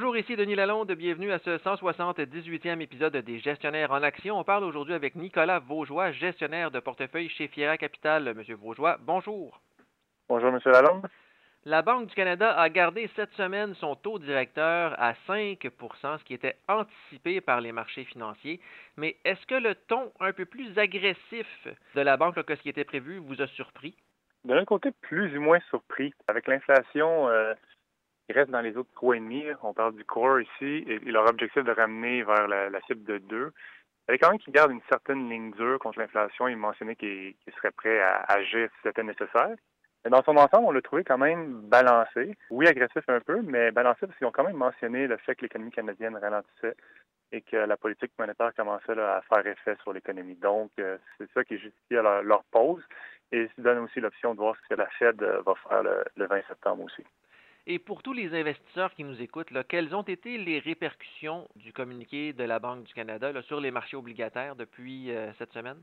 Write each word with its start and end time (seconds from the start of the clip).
Bonjour, 0.00 0.16
ici 0.16 0.34
Denis 0.34 0.54
Lalonde. 0.54 0.90
Bienvenue 0.92 1.30
à 1.30 1.38
ce 1.40 1.58
178e 1.58 2.80
épisode 2.80 3.14
des 3.18 3.38
Gestionnaires 3.38 3.90
en 3.90 4.02
action. 4.02 4.38
On 4.38 4.44
parle 4.44 4.64
aujourd'hui 4.64 4.94
avec 4.94 5.14
Nicolas 5.14 5.58
Vaugeois, 5.58 6.10
gestionnaire 6.12 6.70
de 6.70 6.80
portefeuille 6.80 7.28
chez 7.28 7.48
Fiera 7.48 7.76
Capital. 7.76 8.32
Monsieur 8.34 8.54
Vaugeois, 8.54 8.96
bonjour. 9.02 9.60
Bonjour, 10.26 10.52
Monsieur 10.52 10.70
Lalonde. 10.70 11.06
La 11.66 11.82
Banque 11.82 12.06
du 12.06 12.14
Canada 12.14 12.58
a 12.58 12.70
gardé 12.70 13.10
cette 13.14 13.34
semaine 13.34 13.74
son 13.74 13.94
taux 13.94 14.18
directeur 14.18 14.94
à 14.98 15.12
5% 15.28 16.18
ce 16.18 16.24
qui 16.24 16.32
était 16.32 16.56
anticipé 16.66 17.42
par 17.42 17.60
les 17.60 17.72
marchés 17.72 18.04
financiers. 18.04 18.58
Mais 18.96 19.16
est-ce 19.26 19.44
que 19.44 19.54
le 19.54 19.74
ton 19.74 20.12
un 20.18 20.32
peu 20.32 20.46
plus 20.46 20.78
agressif 20.78 21.68
de 21.94 22.00
la 22.00 22.16
Banque 22.16 22.42
que 22.42 22.56
ce 22.56 22.62
qui 22.62 22.70
était 22.70 22.84
prévu 22.84 23.18
vous 23.18 23.42
a 23.42 23.46
surpris? 23.48 23.94
D'un 24.46 24.64
côté, 24.64 24.92
plus 25.02 25.36
ou 25.36 25.42
moins 25.42 25.60
surpris. 25.68 26.14
Avec 26.26 26.48
l'inflation, 26.48 27.28
euh, 27.28 27.52
il 28.30 28.38
reste 28.38 28.50
dans 28.50 28.60
les 28.60 28.76
autres 28.76 28.90
3,5. 28.94 29.56
On 29.64 29.74
parle 29.74 29.96
du 29.96 30.04
core 30.04 30.40
ici 30.40 30.84
et, 30.86 31.00
leur 31.00 31.28
objectif 31.28 31.64
de 31.64 31.72
ramener 31.72 32.22
vers 32.22 32.46
la, 32.46 32.80
cible 32.82 33.02
de 33.02 33.18
2. 33.18 33.52
Avec 34.06 34.22
quand 34.22 34.30
même 34.30 34.38
qui 34.38 34.52
garde 34.52 34.70
une 34.70 34.80
certaine 34.88 35.28
ligne 35.28 35.50
dure 35.50 35.80
contre 35.80 35.98
l'inflation. 35.98 36.46
Il 36.46 36.56
mentionnait 36.56 36.94
qu'il 36.94 37.34
serait 37.56 37.72
prêt 37.72 38.00
à 38.00 38.24
agir 38.28 38.68
si 38.70 38.78
c'était 38.84 39.02
nécessaire. 39.02 39.50
Dans 40.08 40.22
son 40.22 40.36
ensemble, 40.36 40.66
on 40.66 40.70
l'a 40.70 40.80
trouvé 40.80 41.02
quand 41.02 41.18
même 41.18 41.60
balancé. 41.62 42.36
Oui, 42.50 42.68
agressif 42.68 43.02
un 43.08 43.20
peu, 43.20 43.42
mais 43.42 43.72
balancé 43.72 44.06
parce 44.06 44.16
qu'ils 44.16 44.28
ont 44.28 44.32
quand 44.32 44.44
même 44.44 44.56
mentionné 44.56 45.08
le 45.08 45.16
fait 45.16 45.34
que 45.34 45.42
l'économie 45.42 45.72
canadienne 45.72 46.16
ralentissait 46.16 46.76
et 47.32 47.42
que 47.42 47.56
la 47.56 47.76
politique 47.76 48.12
monétaire 48.16 48.54
commençait 48.54 48.98
à 48.98 49.22
faire 49.28 49.44
effet 49.46 49.76
sur 49.82 49.92
l'économie. 49.92 50.36
Donc, 50.36 50.70
euh, 50.78 50.98
c'est 51.18 51.30
ça 51.32 51.44
qui 51.44 51.58
justifie 51.58 51.94
leur, 51.94 52.22
leur 52.22 52.44
pause 52.44 52.82
et 53.32 53.48
ça 53.56 53.62
donne 53.62 53.78
aussi 53.78 54.00
l'option 54.00 54.34
de 54.34 54.38
voir 54.38 54.54
ce 54.56 54.74
que 54.74 54.80
la 54.80 54.86
Fed 54.98 55.20
euh, 55.20 55.42
va 55.44 55.54
faire 55.68 55.82
le 55.82 56.26
20 56.26 56.42
septembre 56.48 56.84
aussi. 56.84 57.04
Et 57.72 57.78
pour 57.78 58.02
tous 58.02 58.12
les 58.12 58.34
investisseurs 58.34 58.92
qui 58.94 59.04
nous 59.04 59.22
écoutent, 59.22 59.52
quelles 59.68 59.94
ont 59.94 60.02
été 60.02 60.38
les 60.38 60.58
répercussions 60.58 61.46
du 61.54 61.72
communiqué 61.72 62.32
de 62.32 62.42
la 62.42 62.58
Banque 62.58 62.82
du 62.82 62.92
Canada 62.92 63.30
sur 63.42 63.60
les 63.60 63.70
marchés 63.70 63.96
obligataires 63.96 64.56
depuis 64.56 65.12
euh, 65.12 65.32
cette 65.38 65.52
semaine? 65.52 65.78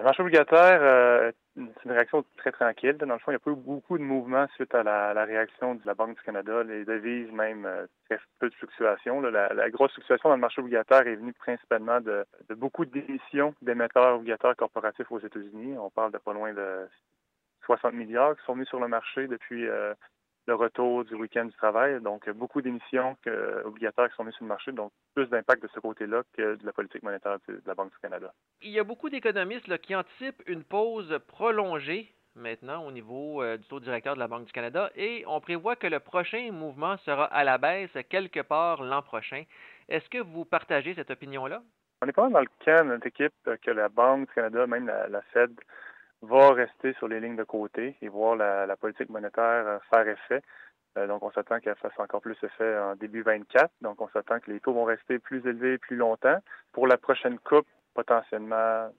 Le 0.00 0.04
marché 0.04 0.20
obligataire, 0.20 0.82
euh, 0.82 1.30
c'est 1.54 1.84
une 1.84 1.92
réaction 1.92 2.24
très 2.38 2.50
tranquille. 2.50 2.94
Dans 2.94 3.06
le 3.06 3.20
fond, 3.20 3.30
il 3.30 3.34
n'y 3.34 3.36
a 3.36 3.38
pas 3.38 3.52
eu 3.52 3.54
beaucoup 3.54 3.98
de 3.98 4.02
mouvements 4.02 4.48
suite 4.56 4.74
à 4.74 4.82
la, 4.82 5.24
réaction 5.24 5.76
de 5.76 5.82
la 5.84 5.94
Banque 5.94 6.16
du 6.16 6.22
Canada. 6.22 6.64
Les 6.64 6.84
devises, 6.84 7.30
même, 7.30 7.66
euh, 7.66 7.86
très 8.06 8.18
peu 8.40 8.50
de 8.50 8.54
fluctuations. 8.56 9.20
La, 9.20 9.70
grosse 9.70 9.92
fluctuation 9.92 10.30
dans 10.30 10.34
le 10.34 10.40
marché 10.40 10.60
obligataire 10.60 11.06
est 11.06 11.14
venue 11.14 11.34
principalement 11.34 12.00
de, 12.00 12.26
beaucoup 12.56 12.84
d'émissions 12.84 13.54
d'émetteurs 13.62 14.16
obligataires 14.16 14.56
corporatifs 14.56 15.12
aux 15.12 15.20
États-Unis. 15.20 15.78
On 15.78 15.90
parle 15.90 16.10
de 16.10 16.18
pas 16.18 16.32
loin 16.32 16.52
de 16.52 16.88
60 17.66 17.94
milliards 17.94 18.34
qui 18.36 18.44
sont 18.44 18.54
venus 18.54 18.68
sur 18.68 18.80
le 18.80 18.88
marché 18.88 19.28
depuis 19.28 19.68
le 20.50 20.56
retour 20.56 21.04
du 21.04 21.14
week-end 21.14 21.44
du 21.44 21.52
travail. 21.52 22.00
Donc, 22.00 22.28
beaucoup 22.30 22.60
d'émissions 22.60 23.16
obligataires 23.64 24.08
qui 24.10 24.16
sont 24.16 24.24
mises 24.24 24.34
sur 24.34 24.44
le 24.44 24.48
marché, 24.48 24.72
donc 24.72 24.90
plus 25.14 25.26
d'impact 25.28 25.62
de 25.62 25.68
ce 25.72 25.78
côté-là 25.80 26.22
que 26.36 26.56
de 26.56 26.66
la 26.66 26.72
politique 26.72 27.02
monétaire 27.02 27.38
de 27.48 27.62
la 27.66 27.74
Banque 27.74 27.92
du 27.92 27.98
Canada. 27.98 28.32
Il 28.62 28.70
y 28.70 28.80
a 28.80 28.84
beaucoup 28.84 29.08
d'économistes 29.08 29.78
qui 29.78 29.94
anticipent 29.94 30.42
une 30.46 30.64
pause 30.64 31.18
prolongée 31.28 32.12
maintenant 32.34 32.84
au 32.84 32.92
niveau 32.92 33.42
euh, 33.42 33.56
du 33.56 33.66
taux 33.66 33.80
directeur 33.80 34.14
de 34.14 34.20
la 34.20 34.28
Banque 34.28 34.46
du 34.46 34.52
Canada 34.52 34.90
et 34.96 35.24
on 35.26 35.40
prévoit 35.40 35.76
que 35.76 35.86
le 35.86 36.00
prochain 36.00 36.50
mouvement 36.52 36.96
sera 36.98 37.24
à 37.24 37.44
la 37.44 37.58
baisse 37.58 37.96
quelque 38.08 38.40
part 38.40 38.82
l'an 38.82 39.02
prochain. 39.02 39.44
Est-ce 39.88 40.08
que 40.08 40.18
vous 40.18 40.44
partagez 40.44 40.94
cette 40.94 41.10
opinion-là? 41.10 41.62
On 42.02 42.08
est 42.08 42.12
pas 42.12 42.28
dans 42.28 42.40
le 42.40 42.48
cas 42.64 42.82
de 42.82 42.88
notre 42.88 43.06
équipe 43.06 43.34
que 43.62 43.70
la 43.70 43.88
Banque 43.88 44.28
du 44.28 44.34
Canada, 44.34 44.66
même 44.66 44.86
la 44.86 45.22
Fed, 45.32 45.52
va 46.22 46.52
rester 46.52 46.92
sur 46.94 47.08
les 47.08 47.20
lignes 47.20 47.36
de 47.36 47.44
côté 47.44 47.96
et 48.02 48.08
voir 48.08 48.36
la, 48.36 48.76
politique 48.76 49.10
monétaire 49.10 49.66
euh, 49.66 49.78
faire 49.90 50.06
effet. 50.08 50.42
Euh, 50.98 51.06
donc, 51.06 51.22
on 51.22 51.30
s'attend 51.30 51.60
qu'elle 51.60 51.76
fasse 51.76 51.98
encore 51.98 52.20
plus 52.20 52.36
effet 52.42 52.78
en 52.78 52.96
début 52.96 53.22
24. 53.22 53.70
Donc, 53.80 54.00
on 54.00 54.08
s'attend 54.08 54.40
que 54.40 54.50
les 54.50 54.60
taux 54.60 54.72
vont 54.72 54.84
rester 54.84 55.18
plus 55.18 55.46
élevés 55.46 55.78
plus 55.78 55.96
longtemps. 55.96 56.38
Pour 56.72 56.86
la 56.86 56.98
prochaine 56.98 57.38
coupe, 57.38 57.66
potentiellement 57.94 58.90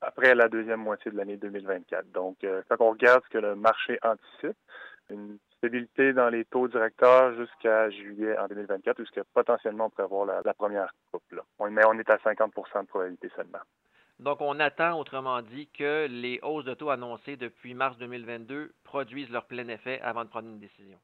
après 0.00 0.34
la 0.34 0.48
deuxième 0.48 0.80
moitié 0.80 1.10
de 1.10 1.16
l'année 1.16 1.36
2024. 1.36 2.10
Donc, 2.12 2.44
euh, 2.44 2.62
quand 2.68 2.76
on 2.80 2.90
regarde 2.90 3.22
ce 3.24 3.30
que 3.30 3.38
le 3.38 3.54
marché 3.54 3.98
anticipe, 4.02 4.56
une 5.10 5.38
stabilité 5.56 6.12
dans 6.12 6.28
les 6.28 6.44
taux 6.44 6.68
directeurs 6.68 7.34
jusqu'à 7.34 7.90
juillet 7.90 8.38
en 8.38 8.46
2024, 8.46 8.98
jusqu'à 8.98 9.22
potentiellement 9.34 9.86
on 9.86 9.90
pourrait 9.90 10.04
avoir 10.04 10.42
la, 10.44 10.54
première 10.54 10.94
coupe. 11.10 11.32
Là. 11.32 11.42
mais 11.70 11.84
on 11.84 11.98
est 11.98 12.10
à 12.10 12.16
50% 12.16 12.82
de 12.82 12.86
probabilité 12.86 13.30
seulement. 13.34 13.58
Donc, 14.20 14.40
on 14.40 14.58
attend, 14.58 14.98
autrement 14.98 15.42
dit, 15.42 15.68
que 15.68 16.06
les 16.10 16.40
hausses 16.42 16.64
de 16.64 16.74
taux 16.74 16.90
annoncées 16.90 17.36
depuis 17.36 17.74
mars 17.74 17.96
2022 17.98 18.72
produisent 18.82 19.30
leur 19.30 19.46
plein 19.46 19.68
effet 19.68 20.00
avant 20.02 20.24
de 20.24 20.28
prendre 20.28 20.48
une 20.48 20.58
décision. 20.58 20.98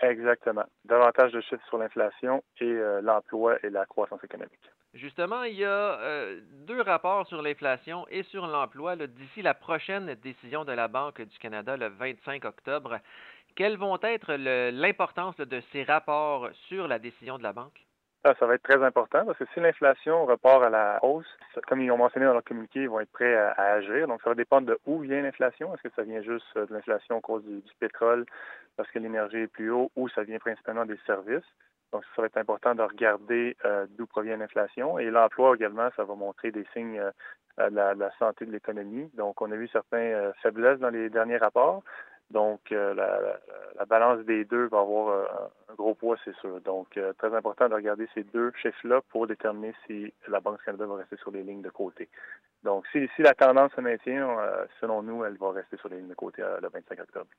Exactement. 0.00 0.64
Davantage 0.86 1.32
de 1.32 1.40
chiffres 1.42 1.64
sur 1.68 1.76
l'inflation 1.76 2.42
et 2.60 2.64
euh, 2.64 3.02
l'emploi 3.02 3.58
et 3.62 3.68
la 3.68 3.84
croissance 3.84 4.24
économique. 4.24 4.70
Justement, 4.94 5.44
il 5.44 5.54
y 5.54 5.64
a 5.64 6.00
euh, 6.00 6.40
deux 6.66 6.80
rapports 6.80 7.26
sur 7.26 7.42
l'inflation 7.42 8.06
et 8.08 8.22
sur 8.24 8.46
l'emploi 8.46 8.96
d'ici 8.96 9.42
la 9.42 9.54
prochaine 9.54 10.14
décision 10.16 10.64
de 10.64 10.72
la 10.72 10.88
Banque 10.88 11.20
du 11.20 11.38
Canada 11.38 11.76
le 11.76 11.88
25 11.88 12.44
octobre. 12.44 12.98
Quelles 13.54 13.76
vont 13.76 13.98
être 14.02 14.34
l'importance 14.70 15.36
de 15.36 15.60
ces 15.72 15.84
rapports 15.84 16.48
sur 16.68 16.88
la 16.88 16.98
décision 16.98 17.36
de 17.36 17.42
la 17.42 17.52
Banque? 17.52 17.86
Ça, 18.22 18.34
va 18.46 18.54
être 18.54 18.62
très 18.62 18.82
important 18.84 19.24
parce 19.24 19.38
que 19.38 19.46
si 19.54 19.60
l'inflation 19.60 20.26
repart 20.26 20.62
à 20.62 20.68
la 20.68 20.98
hausse, 21.02 21.26
comme 21.66 21.80
ils 21.80 21.90
ont 21.90 21.96
mentionné 21.96 22.26
dans 22.26 22.34
leur 22.34 22.44
communiqué, 22.44 22.82
ils 22.82 22.88
vont 22.88 23.00
être 23.00 23.10
prêts 23.12 23.34
à, 23.34 23.52
agir. 23.52 24.06
Donc, 24.08 24.20
ça 24.22 24.28
va 24.28 24.34
dépendre 24.34 24.66
de 24.66 24.78
où 24.84 24.98
vient 24.98 25.22
l'inflation. 25.22 25.72
Est-ce 25.72 25.88
que 25.88 25.94
ça 25.96 26.02
vient 26.02 26.20
juste 26.20 26.54
de 26.54 26.66
l'inflation 26.70 27.16
à 27.16 27.20
cause 27.22 27.42
du, 27.44 27.62
pétrole 27.78 28.26
parce 28.76 28.90
que 28.90 28.98
l'énergie 28.98 29.38
est 29.38 29.46
plus 29.46 29.70
haut 29.70 29.90
ou 29.96 30.10
ça 30.10 30.22
vient 30.22 30.38
principalement 30.38 30.84
des 30.84 30.98
services? 31.06 31.46
Donc, 31.92 32.04
ça 32.14 32.20
va 32.20 32.26
être 32.26 32.36
important 32.36 32.74
de 32.74 32.82
regarder 32.82 33.56
euh, 33.64 33.86
d'où 33.96 34.06
provient 34.06 34.36
l'inflation. 34.36 34.98
Et 34.98 35.10
l'emploi 35.10 35.54
également, 35.54 35.88
ça 35.96 36.04
va 36.04 36.14
montrer 36.14 36.50
des 36.50 36.66
signes 36.74 37.00
euh, 37.00 37.70
de, 37.70 37.74
la, 37.74 38.10
santé 38.18 38.44
de 38.44 38.52
l'économie. 38.52 39.10
Donc, 39.14 39.40
on 39.40 39.50
a 39.50 39.56
vu 39.56 39.66
certaines 39.68 40.14
euh, 40.14 40.32
faiblesses 40.42 40.78
dans 40.78 40.90
les 40.90 41.08
derniers 41.08 41.38
rapports. 41.38 41.82
Donc, 42.30 42.70
euh, 42.70 42.94
la, 42.94 43.84
balance 43.86 44.24
des 44.24 44.44
deux 44.44 44.66
va 44.66 44.80
avoir 44.80 45.08
euh, 45.08 45.24
un 45.68 45.74
gros 45.74 45.94
poids, 45.94 46.16
c'est 46.24 46.34
sûr. 46.36 46.60
Donc, 46.60 46.96
euh, 46.96 47.12
très 47.14 47.34
important 47.34 47.68
de 47.68 47.74
regarder 47.74 48.08
ces 48.14 48.22
deux 48.22 48.52
chiffres-là 48.62 49.00
pour 49.08 49.26
déterminer 49.26 49.74
si 49.86 50.12
la 50.28 50.38
Banque 50.38 50.58
du 50.58 50.64
Canada 50.64 50.86
va 50.86 50.96
rester 50.96 51.16
sur 51.16 51.32
les 51.32 51.42
lignes 51.42 51.62
de 51.62 51.70
côté. 51.70 52.08
Donc, 52.62 52.86
si, 52.92 53.08
la 53.18 53.34
tendance 53.34 53.72
se 53.74 53.80
maintient, 53.80 54.28
selon 54.80 55.02
nous, 55.02 55.24
elle 55.24 55.38
va 55.38 55.50
rester 55.50 55.76
sur 55.78 55.88
les 55.88 55.96
lignes 55.96 56.08
de 56.08 56.14
côté 56.14 56.42
le 56.42 56.68
25 56.68 57.00
octobre. 57.00 57.30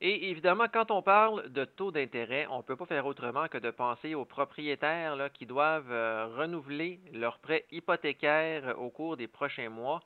Et 0.00 0.30
évidemment, 0.30 0.64
quand 0.72 0.90
on 0.90 1.02
parle 1.02 1.48
de 1.50 1.64
taux 1.64 1.92
d'intérêt, 1.92 2.46
on 2.50 2.58
ne 2.58 2.62
peut 2.62 2.74
pas 2.74 2.86
faire 2.86 3.06
autrement 3.06 3.46
que 3.48 3.58
de 3.58 3.70
penser 3.70 4.14
aux 4.14 4.24
propriétaires 4.24 5.28
qui 5.34 5.46
doivent 5.46 5.92
renouveler 6.36 7.00
leurs 7.12 7.38
prêts 7.38 7.66
hypothécaires 7.70 8.74
au 8.80 8.88
cours 8.88 9.18
des 9.18 9.28
prochains 9.28 9.68
mois. 9.68 10.00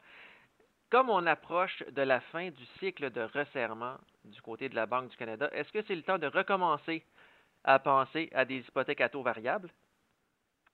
Comme 0.90 1.10
on 1.10 1.26
approche 1.26 1.82
de 1.92 2.02
la 2.02 2.20
fin 2.20 2.50
du 2.50 2.64
cycle 2.78 3.10
de 3.10 3.22
resserrement 3.22 3.96
du 4.26 4.40
côté 4.42 4.68
de 4.68 4.74
la 4.74 4.86
Banque 4.86 5.08
du 5.08 5.16
Canada, 5.16 5.48
est-ce 5.52 5.72
que 5.72 5.82
c'est 5.82 5.94
le 5.94 6.02
temps 6.02 6.18
de 6.18 6.26
recommencer 6.26 7.04
à 7.64 7.78
penser 7.78 8.30
à 8.34 8.44
des 8.44 8.58
hypothèques 8.58 9.00
à 9.00 9.08
taux 9.08 9.22
variables? 9.22 9.68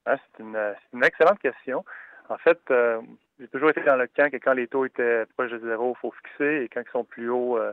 Ah, 0.05 0.17
c'est, 0.17 0.43
une, 0.43 1.03
excellente 1.03 1.39
question. 1.39 1.83
En 2.29 2.37
fait, 2.37 2.59
euh, 2.71 3.01
j'ai 3.39 3.47
toujours 3.47 3.69
été 3.69 3.81
dans 3.81 3.95
le 3.95 4.07
camp 4.07 4.29
que 4.29 4.37
quand 4.37 4.53
les 4.53 4.67
taux 4.67 4.85
étaient 4.85 5.25
proches 5.37 5.51
de 5.51 5.59
zéro, 5.59 5.95
il 5.97 5.99
faut 5.99 6.11
fixer, 6.11 6.63
et 6.63 6.69
quand 6.69 6.81
ils 6.81 6.91
sont 6.91 7.03
plus 7.03 7.29
hauts, 7.29 7.57
euh, 7.57 7.71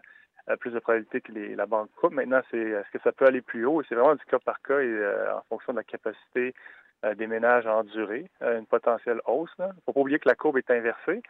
plus 0.56 0.72
de 0.72 0.78
probabilité 0.78 1.20
que 1.20 1.32
la 1.32 1.66
banque 1.66 1.90
coupe. 1.96 2.12
Maintenant, 2.12 2.40
c'est 2.50 2.58
est-ce 2.58 2.90
que 2.90 3.02
ça 3.02 3.12
peut 3.12 3.26
aller 3.26 3.40
plus 3.40 3.66
haut? 3.66 3.82
C'est 3.88 3.94
vraiment 3.94 4.14
du 4.14 4.24
cas 4.24 4.38
par 4.38 4.60
cas 4.62 4.80
et 4.80 4.86
euh, 4.86 5.36
en 5.36 5.42
fonction 5.48 5.72
de 5.72 5.78
la 5.78 5.84
capacité 5.84 6.54
des 7.02 7.26
ménages 7.26 7.66
à 7.66 7.76
endurer 7.76 8.26
euh, 8.42 8.58
une 8.58 8.66
potentielle 8.66 9.20
hausse. 9.26 9.50
Il 9.58 9.64
ne 9.64 9.72
faut 9.86 9.92
pas 9.92 10.00
oublier 10.00 10.18
que 10.18 10.28
la 10.28 10.34
courbe 10.34 10.58
est 10.58 10.70
inversée. 10.70 11.22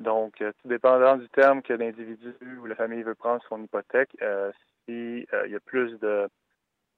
Donc, 0.00 0.40
euh, 0.40 0.52
tout 0.60 0.68
dépendant 0.68 1.16
du 1.16 1.28
terme 1.30 1.62
que 1.62 1.72
l'individu 1.72 2.34
ou 2.60 2.66
la 2.66 2.74
famille 2.74 3.02
veut 3.02 3.14
prendre 3.14 3.42
son 3.48 3.62
hypothèque, 3.62 4.10
s'il 4.84 5.26
y 5.30 5.54
a 5.54 5.60
plus 5.64 5.98
de... 6.00 6.28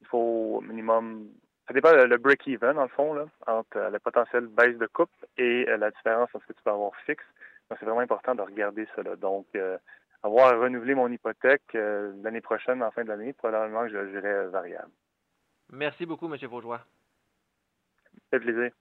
Il 0.00 0.06
faut 0.09 0.59
au 0.59 0.60
minimum... 0.60 1.28
Ça 1.69 1.75
dépend 1.75 1.92
le 1.92 2.16
break-even, 2.16 2.75
dans 2.75 2.82
le 2.82 2.88
fond, 2.88 3.12
là, 3.12 3.26
entre 3.46 3.78
la 3.78 3.99
potentielle 3.99 4.46
baisse 4.46 4.79
de 4.79 4.87
coupe 4.87 5.11
et 5.37 5.64
la 5.64 5.90
différence 5.90 6.29
entre 6.32 6.44
ce 6.44 6.52
que 6.52 6.58
tu 6.58 6.62
peux 6.62 6.70
avoir 6.70 6.94
fixe. 7.06 7.25
Donc, 7.69 7.79
c'est 7.79 7.87
vraiment 7.87 8.00
important 8.00 8.34
de 8.34 8.43
regarder 8.43 8.87
cela. 8.94 9.17
Donc, 9.17 9.46
avoir 10.22 10.58
renouvelé 10.61 10.94
mon 10.94 11.08
hypothèque 11.08 11.75
l'année 11.75 12.40
prochaine, 12.40 12.82
en 12.82 12.90
fin 12.90 13.02
de 13.05 13.08
l'année, 13.08 13.32
probablement 13.32 13.82
que 13.82 13.90
je 13.90 14.12
gérerai 14.12 14.49
variable. 14.49 14.90
Merci 15.72 16.06
beaucoup, 16.06 16.32
M. 16.32 16.38
Vaugeois. 16.49 16.81
helt 18.32 18.46
riktig. 18.46 18.73